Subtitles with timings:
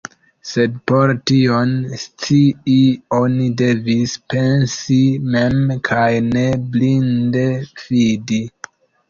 [0.51, 2.77] Sed por tion scii,
[3.17, 4.99] oni devis pensi
[5.37, 7.47] mem, kaj ne blinde
[7.85, 8.43] fidi.